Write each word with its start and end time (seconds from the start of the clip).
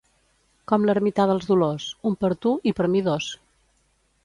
Com 0.71 0.87
l'ermità 0.89 1.25
dels 1.31 1.45
Dolors, 1.51 1.87
un 2.11 2.17
per 2.25 2.33
tu 2.47 2.57
i 2.71 2.75
per 2.81 2.91
mi 2.95 3.05
dos. 3.11 3.31